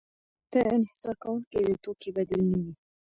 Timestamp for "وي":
2.63-2.73